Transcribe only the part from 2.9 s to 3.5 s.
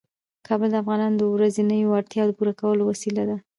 وسیله ده.